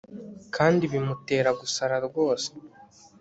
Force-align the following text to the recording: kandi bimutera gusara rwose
kandi 0.55 0.83
bimutera 0.91 1.49
gusara 1.59 1.95
rwose 2.07 2.49